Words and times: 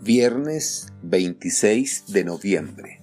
Viernes 0.00 0.92
26 1.02 2.12
de 2.12 2.22
noviembre. 2.22 3.02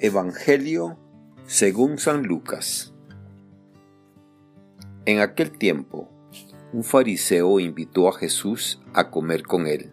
Evangelio 0.00 0.98
según 1.46 1.98
San 1.98 2.24
Lucas. 2.24 2.92
En 5.06 5.20
aquel 5.20 5.52
tiempo, 5.52 6.10
un 6.72 6.82
fariseo 6.82 7.60
invitó 7.60 8.08
a 8.08 8.18
Jesús 8.18 8.82
a 8.94 9.10
comer 9.10 9.44
con 9.44 9.68
él. 9.68 9.92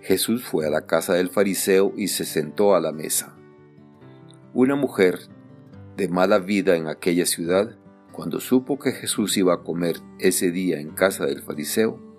Jesús 0.00 0.44
fue 0.44 0.64
a 0.64 0.70
la 0.70 0.86
casa 0.86 1.14
del 1.14 1.30
fariseo 1.30 1.92
y 1.96 2.06
se 2.06 2.24
sentó 2.24 2.76
a 2.76 2.80
la 2.80 2.92
mesa. 2.92 3.34
Una 4.54 4.76
mujer 4.76 5.18
de 5.96 6.06
mala 6.06 6.38
vida 6.38 6.76
en 6.76 6.86
aquella 6.86 7.26
ciudad, 7.26 7.76
cuando 8.12 8.38
supo 8.38 8.78
que 8.78 8.92
Jesús 8.92 9.36
iba 9.36 9.54
a 9.54 9.62
comer 9.64 9.96
ese 10.20 10.52
día 10.52 10.78
en 10.78 10.90
casa 10.90 11.26
del 11.26 11.42
fariseo, 11.42 12.09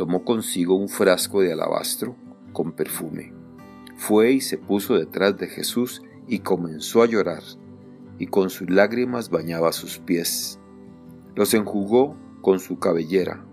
tomó 0.00 0.24
consigo 0.24 0.76
un 0.76 0.88
frasco 0.88 1.42
de 1.42 1.52
alabastro 1.52 2.16
con 2.54 2.72
perfume. 2.72 3.34
Fue 3.96 4.32
y 4.32 4.40
se 4.40 4.56
puso 4.56 4.96
detrás 4.96 5.36
de 5.36 5.46
Jesús 5.46 6.00
y 6.26 6.38
comenzó 6.38 7.02
a 7.02 7.06
llorar, 7.06 7.42
y 8.18 8.28
con 8.28 8.48
sus 8.48 8.70
lágrimas 8.70 9.28
bañaba 9.28 9.72
sus 9.72 9.98
pies. 9.98 10.58
Los 11.34 11.52
enjugó 11.52 12.16
con 12.40 12.60
su 12.60 12.78
cabellera, 12.78 13.44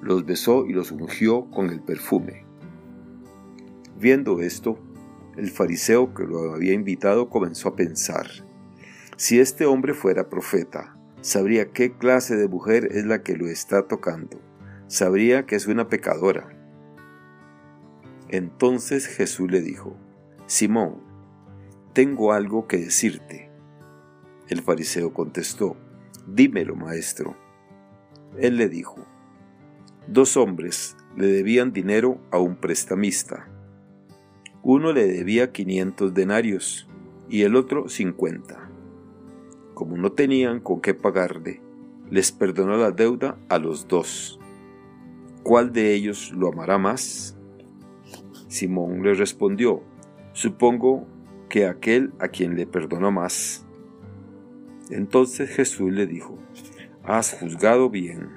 los 0.00 0.24
besó 0.24 0.66
y 0.66 0.72
los 0.72 0.92
ungió 0.92 1.50
con 1.50 1.68
el 1.68 1.80
perfume. 1.80 2.46
Viendo 3.98 4.40
esto, 4.40 4.78
el 5.36 5.50
fariseo 5.50 6.14
que 6.14 6.22
lo 6.22 6.54
había 6.54 6.74
invitado 6.74 7.28
comenzó 7.28 7.70
a 7.70 7.74
pensar, 7.74 8.28
si 9.16 9.40
este 9.40 9.66
hombre 9.66 9.94
fuera 9.94 10.28
profeta, 10.28 10.96
sabría 11.22 11.72
qué 11.72 11.96
clase 11.96 12.36
de 12.36 12.46
mujer 12.46 12.86
es 12.92 13.04
la 13.04 13.24
que 13.24 13.36
lo 13.36 13.48
está 13.48 13.88
tocando 13.88 14.46
sabría 14.88 15.46
que 15.46 15.54
es 15.54 15.66
una 15.66 15.88
pecadora. 15.88 16.48
Entonces 18.28 19.06
Jesús 19.06 19.50
le 19.50 19.60
dijo, 19.60 19.96
Simón, 20.46 21.02
tengo 21.92 22.32
algo 22.32 22.66
que 22.66 22.78
decirte. 22.78 23.50
El 24.48 24.62
fariseo 24.62 25.12
contestó, 25.12 25.76
Dímelo, 26.26 26.74
maestro. 26.74 27.36
Él 28.38 28.56
le 28.56 28.68
dijo, 28.68 29.06
Dos 30.06 30.36
hombres 30.36 30.96
le 31.16 31.26
debían 31.26 31.72
dinero 31.72 32.20
a 32.30 32.38
un 32.38 32.56
prestamista. 32.56 33.48
Uno 34.62 34.92
le 34.92 35.06
debía 35.06 35.52
500 35.52 36.14
denarios 36.14 36.88
y 37.28 37.42
el 37.42 37.56
otro 37.56 37.88
50. 37.88 38.70
Como 39.74 39.96
no 39.96 40.12
tenían 40.12 40.60
con 40.60 40.80
qué 40.80 40.94
pagarle, 40.94 41.60
les 42.10 42.32
perdonó 42.32 42.76
la 42.76 42.90
deuda 42.90 43.38
a 43.48 43.58
los 43.58 43.86
dos. 43.86 44.37
¿Cuál 45.48 45.72
de 45.72 45.94
ellos 45.94 46.30
lo 46.36 46.48
amará 46.48 46.76
más? 46.76 47.34
Simón 48.48 49.02
le 49.02 49.14
respondió, 49.14 49.82
supongo 50.34 51.06
que 51.48 51.64
aquel 51.64 52.12
a 52.18 52.28
quien 52.28 52.54
le 52.54 52.66
perdonó 52.66 53.10
más. 53.10 53.64
Entonces 54.90 55.48
Jesús 55.48 55.90
le 55.90 56.06
dijo, 56.06 56.38
has 57.02 57.32
juzgado 57.32 57.88
bien. 57.88 58.28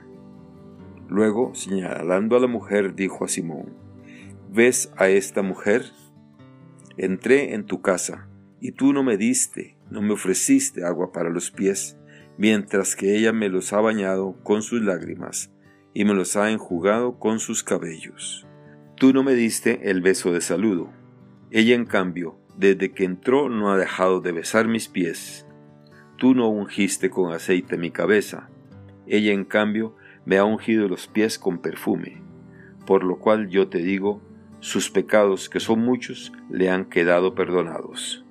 Luego, 1.09 1.53
señalando 1.53 2.37
a 2.37 2.39
la 2.39 2.47
mujer, 2.47 2.95
dijo 2.95 3.25
a 3.25 3.27
Simón, 3.27 3.73
¿ves 4.49 4.89
a 4.95 5.09
esta 5.09 5.41
mujer? 5.41 5.83
Entré 6.95 7.53
en 7.53 7.65
tu 7.65 7.81
casa, 7.81 8.29
y 8.61 8.71
tú 8.71 8.93
no 8.93 9.03
me 9.03 9.17
diste, 9.17 9.75
no 9.89 10.01
me 10.01 10.13
ofreciste 10.13 10.85
agua 10.85 11.11
para 11.11 11.29
los 11.29 11.51
pies, 11.51 11.97
mientras 12.37 12.95
que 12.95 13.17
ella 13.17 13.33
me 13.33 13.49
los 13.49 13.73
ha 13.73 13.81
bañado 13.81 14.37
con 14.43 14.61
sus 14.61 14.81
lágrimas 14.81 15.51
y 15.93 16.05
me 16.05 16.13
los 16.13 16.35
ha 16.35 16.51
enjugado 16.51 17.19
con 17.19 17.39
sus 17.39 17.63
cabellos. 17.63 18.47
Tú 18.95 19.13
no 19.13 19.23
me 19.23 19.33
diste 19.33 19.89
el 19.89 20.01
beso 20.01 20.31
de 20.31 20.41
saludo. 20.41 20.91
Ella, 21.49 21.75
en 21.75 21.85
cambio, 21.85 22.37
desde 22.57 22.91
que 22.91 23.03
entró 23.03 23.49
no 23.49 23.71
ha 23.71 23.77
dejado 23.77 24.21
de 24.21 24.31
besar 24.31 24.67
mis 24.67 24.87
pies. 24.87 25.47
Tú 26.17 26.35
no 26.35 26.47
ungiste 26.49 27.09
con 27.09 27.33
aceite 27.33 27.77
mi 27.77 27.91
cabeza. 27.91 28.49
Ella, 29.07 29.33
en 29.33 29.43
cambio, 29.43 29.95
me 30.25 30.37
ha 30.37 30.45
ungido 30.45 30.87
los 30.87 31.07
pies 31.07 31.39
con 31.39 31.59
perfume. 31.59 32.21
Por 32.85 33.03
lo 33.03 33.19
cual 33.19 33.49
yo 33.49 33.67
te 33.67 33.79
digo, 33.79 34.21
sus 34.59 34.91
pecados, 34.91 35.49
que 35.49 35.59
son 35.59 35.79
muchos, 35.79 36.31
le 36.49 36.69
han 36.69 36.85
quedado 36.85 37.33
perdonados. 37.33 38.23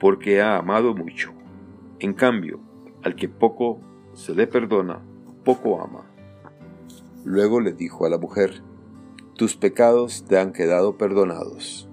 Porque 0.00 0.40
ha 0.40 0.56
amado 0.56 0.94
mucho. 0.94 1.34
En 1.98 2.14
cambio, 2.14 2.60
al 3.02 3.14
que 3.14 3.28
poco 3.28 3.80
se 4.14 4.34
le 4.34 4.46
perdona, 4.46 5.00
poco 5.44 5.82
ama. 5.82 6.06
Luego 7.26 7.60
le 7.60 7.72
dijo 7.72 8.06
a 8.06 8.08
la 8.08 8.18
mujer, 8.18 8.62
tus 9.34 9.56
pecados 9.56 10.24
te 10.28 10.38
han 10.38 10.52
quedado 10.52 10.96
perdonados. 10.96 11.88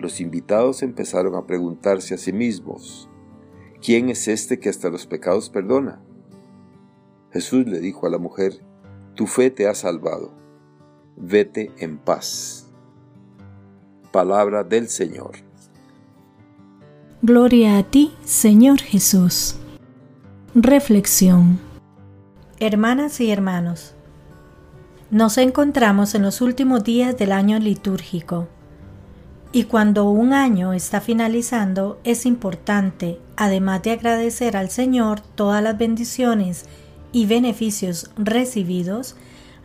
Los 0.00 0.20
invitados 0.20 0.82
empezaron 0.82 1.36
a 1.36 1.46
preguntarse 1.46 2.14
a 2.14 2.18
sí 2.18 2.32
mismos, 2.32 3.08
¿quién 3.80 4.08
es 4.08 4.26
este 4.26 4.58
que 4.58 4.68
hasta 4.68 4.90
los 4.90 5.06
pecados 5.06 5.50
perdona? 5.50 6.02
Jesús 7.30 7.68
le 7.68 7.78
dijo 7.78 8.08
a 8.08 8.10
la 8.10 8.18
mujer, 8.18 8.60
tu 9.14 9.28
fe 9.28 9.52
te 9.52 9.68
ha 9.68 9.74
salvado, 9.76 10.32
vete 11.16 11.70
en 11.78 11.96
paz. 11.96 12.66
Palabra 14.10 14.64
del 14.64 14.88
Señor. 14.88 15.36
Gloria 17.22 17.78
a 17.78 17.84
ti, 17.84 18.12
Señor 18.24 18.80
Jesús. 18.80 19.54
Reflexión. 20.56 21.60
Hermanas 22.58 23.20
y 23.20 23.30
hermanos, 23.30 23.93
nos 25.14 25.38
encontramos 25.38 26.16
en 26.16 26.22
los 26.22 26.40
últimos 26.40 26.82
días 26.82 27.16
del 27.16 27.30
año 27.30 27.60
litúrgico. 27.60 28.48
Y 29.52 29.62
cuando 29.62 30.10
un 30.10 30.32
año 30.32 30.72
está 30.72 31.00
finalizando, 31.00 32.00
es 32.02 32.26
importante, 32.26 33.20
además 33.36 33.84
de 33.84 33.92
agradecer 33.92 34.56
al 34.56 34.70
Señor 34.70 35.20
todas 35.20 35.62
las 35.62 35.78
bendiciones 35.78 36.64
y 37.12 37.26
beneficios 37.26 38.10
recibidos, 38.16 39.14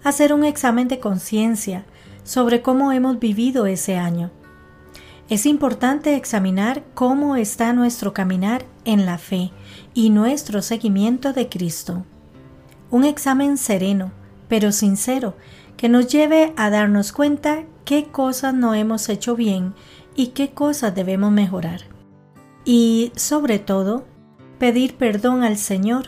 hacer 0.03 0.33
un 0.33 0.43
examen 0.45 0.87
de 0.87 0.99
conciencia 0.99 1.83
sobre 2.23 2.61
cómo 2.61 2.91
hemos 2.91 3.17
vivido 3.17 3.65
ese 3.65 3.97
año. 3.97 4.29
Es 5.29 5.47
importante 5.47 6.15
examinar 6.15 6.83
cómo 6.93 7.35
está 7.35 7.73
nuestro 7.73 8.13
caminar 8.13 8.65
en 8.85 9.07
la 9.07 9.17
fe 9.17 9.49
y 9.95 10.11
nuestro 10.11 10.61
seguimiento 10.61 11.33
de 11.33 11.49
Cristo. 11.49 12.05
Un 12.91 13.03
examen 13.03 13.57
sereno, 13.57 14.11
pero 14.49 14.73
sincero, 14.73 15.35
que 15.77 15.87
nos 15.87 16.07
lleve 16.07 16.53
a 16.57 16.69
darnos 16.69 17.13
cuenta 17.13 17.63
qué 17.85 18.07
cosas 18.11 18.53
no 18.53 18.73
hemos 18.73 19.07
hecho 19.07 19.37
bien 19.37 19.73
y 20.15 20.27
qué 20.27 20.49
cosas 20.49 20.93
debemos 20.93 21.31
mejorar. 21.31 21.83
Y, 22.65 23.13
sobre 23.15 23.59
todo, 23.59 24.05
pedir 24.57 24.95
perdón 24.95 25.43
al 25.43 25.55
Señor, 25.57 26.07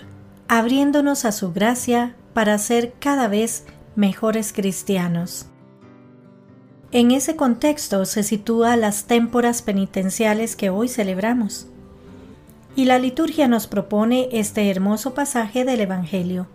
abriéndonos 0.50 1.24
a 1.24 1.32
su 1.32 1.54
gracia 1.54 2.18
para 2.34 2.58
ser 2.58 2.94
cada 3.00 3.30
vez 3.30 3.66
mejores 3.96 4.52
cristianos. 4.52 5.46
En 6.92 7.12
ese 7.12 7.38
contexto 7.38 8.04
se 8.04 8.24
sitúa 8.24 8.76
las 8.76 9.06
témporas 9.06 9.62
penitenciales 9.62 10.58
que 10.58 10.70
hoy 10.70 10.90
celebramos. 10.90 11.68
Y 12.76 12.86
la 12.86 13.00
liturgia 13.00 13.48
nos 13.48 13.68
propone 13.68 14.28
este 14.34 14.70
hermoso 14.70 15.14
pasaje 15.14 15.64
del 15.64 15.80
Evangelio, 15.80 16.48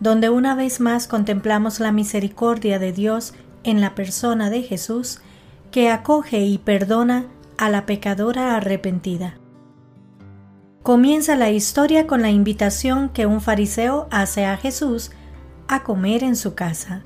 donde 0.00 0.30
una 0.30 0.54
vez 0.54 0.80
más 0.80 1.06
contemplamos 1.06 1.80
la 1.80 1.92
misericordia 1.92 2.78
de 2.78 2.92
Dios 2.92 3.34
en 3.64 3.80
la 3.80 3.94
persona 3.94 4.50
de 4.50 4.62
Jesús, 4.62 5.20
que 5.70 5.90
acoge 5.90 6.40
y 6.40 6.58
perdona 6.58 7.26
a 7.56 7.68
la 7.68 7.86
pecadora 7.86 8.56
arrepentida. 8.56 9.34
Comienza 10.82 11.36
la 11.36 11.50
historia 11.50 12.06
con 12.06 12.22
la 12.22 12.30
invitación 12.30 13.10
que 13.10 13.26
un 13.26 13.40
fariseo 13.40 14.08
hace 14.10 14.46
a 14.46 14.56
Jesús 14.56 15.10
a 15.66 15.82
comer 15.82 16.24
en 16.24 16.36
su 16.36 16.54
casa. 16.54 17.02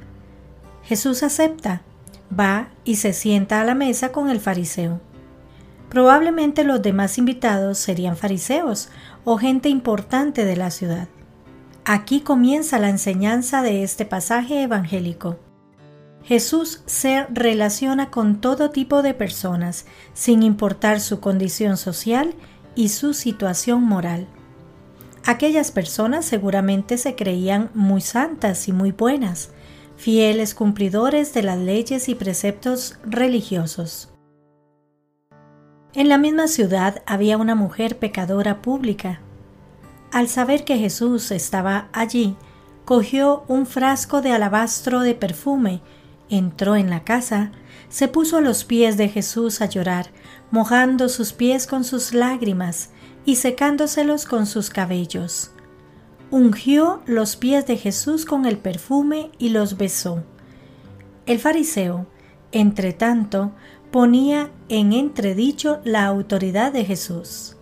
Jesús 0.85 1.23
acepta, 1.23 1.83
va 2.39 2.69
y 2.85 2.97
se 2.97 3.13
sienta 3.13 3.61
a 3.61 3.65
la 3.65 3.75
mesa 3.75 4.13
con 4.13 4.31
el 4.31 4.41
fariseo. 4.41 5.01
Probablemente 5.89 6.65
los 6.65 6.81
demás 6.81 7.19
invitados 7.19 7.79
serían 7.79 8.17
fariseos 8.17 8.89
o 9.25 9.37
gente 9.37 9.69
importante 9.69 10.45
de 10.45 10.57
la 10.57 10.71
ciudad. 10.71 11.09
Aquí 11.85 12.21
comienza 12.21 12.79
la 12.79 12.91
enseñanza 12.91 13.61
de 13.61 13.83
este 13.83 14.05
pasaje 14.05 14.63
evangélico. 14.63 15.39
Jesús 16.23 16.83
se 16.87 17.27
relaciona 17.31 18.09
con 18.11 18.41
todo 18.41 18.71
tipo 18.71 19.03
de 19.03 19.15
personas, 19.15 19.87
sin 20.15 20.45
importar 20.45 21.01
su 21.01 21.19
condición 21.19 21.77
social 21.77 22.35
y 22.77 22.91
su 22.91 23.15
situación 23.15 23.83
moral. 23.83 24.29
Aquellas 25.25 25.73
personas 25.73 26.25
seguramente 26.25 26.99
se 26.99 27.17
creían 27.17 27.71
muy 27.75 28.01
santas 28.01 28.69
y 28.69 28.73
muy 28.73 28.93
buenas, 28.93 29.51
fieles 29.97 30.55
cumplidores 30.55 31.35
de 31.35 31.43
las 31.43 31.59
leyes 31.59 32.09
y 32.09 32.15
preceptos 32.15 32.97
religiosos. 33.05 34.09
En 35.95 36.09
la 36.09 36.19
misma 36.19 36.47
ciudad 36.47 37.03
había 37.07 37.37
una 37.39 37.57
mujer 37.57 37.99
pecadora 37.99 38.63
pública, 38.63 39.21
al 40.13 40.29
saber 40.29 40.65
que 40.65 40.79
Jesús 40.79 41.31
estaba 41.31 41.89
allí, 41.93 42.37
cogió 42.85 43.45
un 43.49 43.67
frasco 43.67 44.23
de 44.23 44.33
alabastro 44.33 45.01
de 45.01 45.15
perfume 45.15 45.81
entró 46.33 46.77
en 46.77 46.91
la 46.91 47.05
casa, 47.05 47.53
se 47.89 48.09
puso 48.09 48.39
a 48.39 48.41
los 48.41 48.65
pies 48.65 48.97
de 48.97 49.09
Jesús 49.09 49.61
a 49.61 49.67
llorar, 49.67 50.11
mojando 50.51 51.09
sus 51.09 51.33
pies 51.33 51.67
con 51.67 51.85
sus 51.85 52.15
lágrimas 52.15 52.91
y 53.25 53.37
secándoselos 53.37 54.25
con 54.25 54.47
sus 54.47 54.71
cabellos. 54.71 55.51
Ungió 56.31 57.03
los 57.07 57.37
pies 57.37 57.67
de 57.67 57.77
Jesús 57.77 58.25
con 58.25 58.47
el 58.47 58.57
perfume 58.57 59.31
y 59.39 59.51
los 59.51 59.77
besó. 59.77 60.25
El 61.27 61.39
fariseo, 61.39 62.07
entre 62.51 62.95
tanto, 62.95 63.53
ponía 63.91 64.51
en 64.71 64.95
entredicho 64.95 65.81
la 65.85 66.07
autoridad 66.07 66.73
de 66.73 66.87
Jesús. 66.87 67.57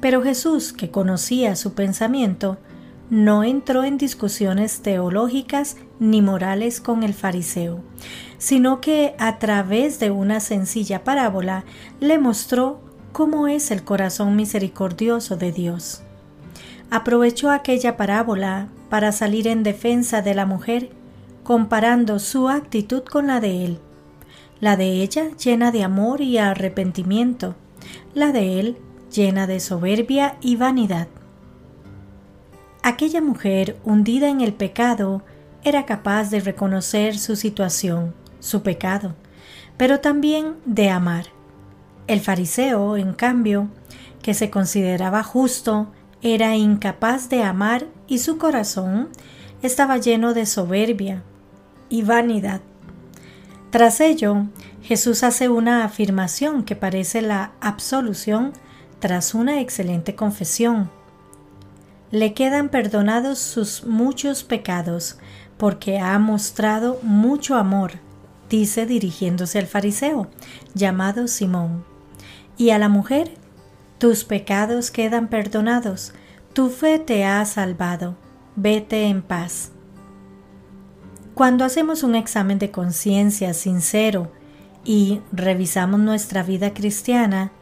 Pero 0.00 0.22
Jesús, 0.22 0.72
que 0.72 0.90
conocía 0.90 1.56
su 1.56 1.74
pensamiento, 1.74 2.58
no 3.10 3.42
entró 3.42 3.84
en 3.84 3.98
discusiones 3.98 4.80
teológicas 4.82 5.76
ni 5.98 6.22
morales 6.22 6.80
con 6.80 7.02
el 7.02 7.12
fariseo, 7.12 7.80
sino 8.38 8.80
que 8.80 9.14
a 9.18 9.38
través 9.38 9.98
de 9.98 10.10
una 10.10 10.40
sencilla 10.40 11.02
parábola 11.02 11.64
le 11.98 12.18
mostró 12.18 12.80
cómo 13.12 13.48
es 13.48 13.70
el 13.72 13.82
corazón 13.82 14.36
misericordioso 14.36 15.36
de 15.36 15.50
Dios. 15.52 16.02
Aprovechó 16.90 17.50
aquella 17.50 17.96
parábola 17.96 18.68
para 18.88 19.12
salir 19.12 19.48
en 19.48 19.62
defensa 19.64 20.22
de 20.22 20.34
la 20.34 20.46
mujer, 20.46 20.90
comparando 21.42 22.18
su 22.20 22.48
actitud 22.48 23.02
con 23.02 23.26
la 23.26 23.40
de 23.40 23.64
él. 23.64 23.78
La 24.60 24.76
de 24.76 25.02
ella 25.02 25.30
llena 25.36 25.72
de 25.72 25.82
amor 25.82 26.20
y 26.20 26.38
arrepentimiento, 26.38 27.56
la 28.14 28.30
de 28.30 28.60
él 28.60 28.76
llena 29.10 29.46
de 29.46 29.60
soberbia 29.60 30.36
y 30.40 30.56
vanidad. 30.56 31.08
Aquella 32.82 33.20
mujer 33.20 33.78
hundida 33.84 34.28
en 34.28 34.40
el 34.40 34.54
pecado 34.54 35.22
era 35.62 35.84
capaz 35.84 36.30
de 36.30 36.40
reconocer 36.40 37.18
su 37.18 37.36
situación, 37.36 38.14
su 38.38 38.62
pecado, 38.62 39.14
pero 39.76 40.00
también 40.00 40.56
de 40.64 40.88
amar. 40.88 41.26
El 42.06 42.20
fariseo, 42.20 42.96
en 42.96 43.12
cambio, 43.12 43.68
que 44.22 44.34
se 44.34 44.50
consideraba 44.50 45.22
justo, 45.22 45.88
era 46.22 46.56
incapaz 46.56 47.28
de 47.28 47.42
amar 47.42 47.86
y 48.06 48.18
su 48.18 48.38
corazón 48.38 49.08
estaba 49.62 49.98
lleno 49.98 50.34
de 50.34 50.46
soberbia 50.46 51.22
y 51.88 52.02
vanidad. 52.02 52.60
Tras 53.70 54.00
ello, 54.00 54.46
Jesús 54.82 55.22
hace 55.22 55.48
una 55.48 55.84
afirmación 55.84 56.64
que 56.64 56.76
parece 56.76 57.22
la 57.22 57.52
absolución 57.60 58.52
tras 59.00 59.34
una 59.34 59.60
excelente 59.60 60.14
confesión 60.14 60.90
le 62.10 62.34
quedan 62.34 62.70
perdonados 62.70 63.38
sus 63.38 63.84
muchos 63.84 64.42
pecados, 64.42 65.18
porque 65.56 65.98
ha 65.98 66.18
mostrado 66.18 66.98
mucho 67.02 67.54
amor, 67.54 67.92
dice 68.48 68.84
dirigiéndose 68.84 69.58
al 69.58 69.66
fariseo, 69.66 70.28
llamado 70.74 71.28
Simón. 71.28 71.84
Y 72.56 72.70
a 72.70 72.78
la 72.78 72.88
mujer, 72.88 73.34
tus 73.98 74.24
pecados 74.24 74.90
quedan 74.90 75.28
perdonados, 75.28 76.12
tu 76.52 76.68
fe 76.68 76.98
te 76.98 77.24
ha 77.24 77.44
salvado, 77.44 78.16
vete 78.56 79.04
en 79.04 79.22
paz. 79.22 79.70
Cuando 81.34 81.64
hacemos 81.64 82.02
un 82.02 82.16
examen 82.16 82.58
de 82.58 82.72
conciencia 82.72 83.54
sincero 83.54 84.32
y 84.84 85.20
revisamos 85.32 86.00
nuestra 86.00 86.42
vida 86.42 86.72
cristiana, 86.72 87.52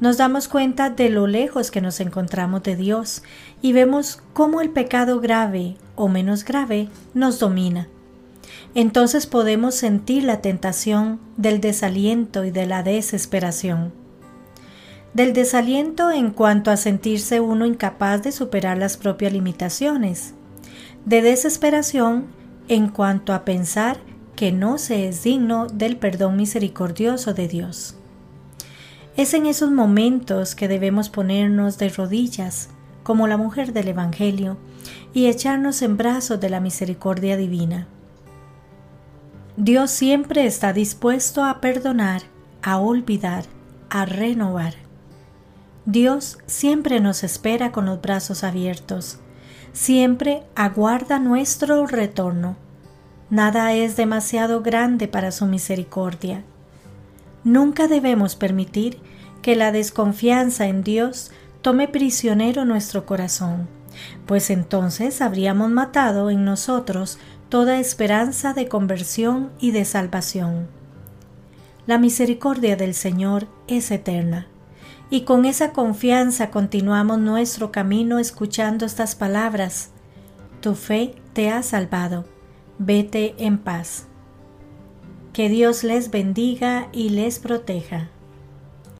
nos 0.00 0.16
damos 0.16 0.48
cuenta 0.48 0.90
de 0.90 1.08
lo 1.08 1.26
lejos 1.26 1.70
que 1.70 1.80
nos 1.80 2.00
encontramos 2.00 2.62
de 2.62 2.76
Dios 2.76 3.22
y 3.60 3.72
vemos 3.72 4.22
cómo 4.32 4.60
el 4.60 4.70
pecado 4.70 5.20
grave 5.20 5.76
o 5.96 6.08
menos 6.08 6.44
grave 6.44 6.88
nos 7.14 7.38
domina. 7.38 7.88
Entonces 8.74 9.26
podemos 9.26 9.74
sentir 9.74 10.24
la 10.24 10.40
tentación 10.40 11.20
del 11.36 11.60
desaliento 11.60 12.44
y 12.44 12.50
de 12.50 12.66
la 12.66 12.82
desesperación. 12.82 13.92
Del 15.14 15.32
desaliento 15.32 16.10
en 16.10 16.30
cuanto 16.30 16.70
a 16.70 16.76
sentirse 16.76 17.40
uno 17.40 17.66
incapaz 17.66 18.22
de 18.22 18.30
superar 18.30 18.78
las 18.78 18.96
propias 18.96 19.32
limitaciones. 19.32 20.34
De 21.06 21.22
desesperación 21.22 22.26
en 22.68 22.88
cuanto 22.88 23.32
a 23.32 23.44
pensar 23.44 23.98
que 24.38 24.52
no 24.52 24.78
se 24.78 25.08
es 25.08 25.24
digno 25.24 25.66
del 25.66 25.96
perdón 25.96 26.36
misericordioso 26.36 27.34
de 27.34 27.48
Dios. 27.48 27.96
Es 29.16 29.34
en 29.34 29.46
esos 29.46 29.72
momentos 29.72 30.54
que 30.54 30.68
debemos 30.68 31.08
ponernos 31.08 31.76
de 31.76 31.88
rodillas, 31.88 32.68
como 33.02 33.26
la 33.26 33.36
mujer 33.36 33.72
del 33.72 33.88
Evangelio, 33.88 34.56
y 35.12 35.26
echarnos 35.26 35.82
en 35.82 35.96
brazos 35.96 36.38
de 36.38 36.50
la 36.50 36.60
misericordia 36.60 37.36
divina. 37.36 37.88
Dios 39.56 39.90
siempre 39.90 40.46
está 40.46 40.72
dispuesto 40.72 41.42
a 41.42 41.60
perdonar, 41.60 42.22
a 42.62 42.78
olvidar, 42.78 43.44
a 43.90 44.04
renovar. 44.04 44.74
Dios 45.84 46.38
siempre 46.46 47.00
nos 47.00 47.24
espera 47.24 47.72
con 47.72 47.86
los 47.86 48.00
brazos 48.00 48.44
abiertos, 48.44 49.18
siempre 49.72 50.44
aguarda 50.54 51.18
nuestro 51.18 51.88
retorno 51.88 52.67
Nada 53.30 53.74
es 53.74 53.96
demasiado 53.96 54.62
grande 54.62 55.06
para 55.06 55.32
su 55.32 55.44
misericordia. 55.44 56.44
Nunca 57.44 57.86
debemos 57.86 58.36
permitir 58.36 59.00
que 59.42 59.54
la 59.54 59.70
desconfianza 59.70 60.66
en 60.66 60.82
Dios 60.82 61.30
tome 61.60 61.88
prisionero 61.88 62.64
nuestro 62.64 63.04
corazón, 63.04 63.68
pues 64.24 64.48
entonces 64.48 65.20
habríamos 65.20 65.70
matado 65.70 66.30
en 66.30 66.46
nosotros 66.46 67.18
toda 67.50 67.78
esperanza 67.78 68.54
de 68.54 68.66
conversión 68.66 69.50
y 69.60 69.72
de 69.72 69.84
salvación. 69.84 70.66
La 71.86 71.98
misericordia 71.98 72.76
del 72.76 72.94
Señor 72.94 73.46
es 73.66 73.90
eterna, 73.90 74.46
y 75.10 75.22
con 75.22 75.44
esa 75.44 75.72
confianza 75.72 76.50
continuamos 76.50 77.18
nuestro 77.18 77.72
camino 77.72 78.18
escuchando 78.18 78.86
estas 78.86 79.14
palabras. 79.14 79.90
Tu 80.60 80.74
fe 80.74 81.14
te 81.34 81.50
ha 81.50 81.62
salvado 81.62 82.24
Vete 82.80 83.34
en 83.38 83.58
paz. 83.58 84.06
Que 85.32 85.48
Dios 85.48 85.82
les 85.82 86.12
bendiga 86.12 86.88
y 86.92 87.08
les 87.08 87.40
proteja. 87.40 88.10